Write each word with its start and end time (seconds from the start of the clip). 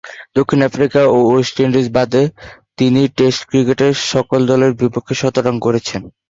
দক্ষিণ 0.37 0.59
আফ্রিকা 0.69 1.01
ও 1.07 1.27
West 1.27 1.55
Indies 1.65 1.87
বাদে 1.95 2.23
তিনি 2.79 3.01
টেস্ট 3.17 3.41
ক্রিকেটের 3.49 3.93
সকল 4.11 4.39
দলের 4.51 4.71
বিরুদ্ধে 4.79 5.13
শতরান 5.21 5.55
করেছেন। 5.65 6.01